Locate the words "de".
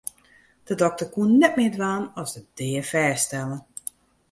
0.67-0.75, 2.35-2.41